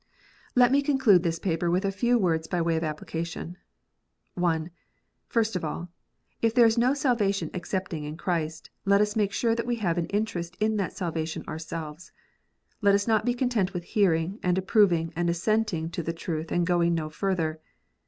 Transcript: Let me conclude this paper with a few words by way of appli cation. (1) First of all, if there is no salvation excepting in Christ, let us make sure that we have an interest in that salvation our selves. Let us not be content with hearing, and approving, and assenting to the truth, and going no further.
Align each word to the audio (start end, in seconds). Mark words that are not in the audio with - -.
Let 0.55 0.71
me 0.71 0.81
conclude 0.81 1.21
this 1.21 1.37
paper 1.37 1.69
with 1.69 1.85
a 1.85 1.91
few 1.91 2.17
words 2.17 2.47
by 2.47 2.59
way 2.59 2.75
of 2.75 2.81
appli 2.81 3.05
cation. 3.05 3.57
(1) 4.33 4.71
First 5.27 5.55
of 5.55 5.63
all, 5.63 5.89
if 6.41 6.55
there 6.55 6.65
is 6.65 6.75
no 6.75 6.95
salvation 6.95 7.51
excepting 7.53 8.03
in 8.03 8.17
Christ, 8.17 8.71
let 8.83 8.99
us 8.99 9.15
make 9.15 9.31
sure 9.31 9.53
that 9.53 9.67
we 9.67 9.75
have 9.75 9.99
an 9.99 10.07
interest 10.07 10.57
in 10.59 10.77
that 10.77 10.93
salvation 10.97 11.43
our 11.47 11.59
selves. 11.59 12.11
Let 12.81 12.95
us 12.95 13.07
not 13.07 13.27
be 13.27 13.35
content 13.35 13.75
with 13.75 13.83
hearing, 13.83 14.39
and 14.41 14.57
approving, 14.57 15.13
and 15.15 15.29
assenting 15.29 15.91
to 15.91 16.01
the 16.01 16.13
truth, 16.13 16.51
and 16.51 16.65
going 16.65 16.95
no 16.95 17.11
further. 17.11 17.61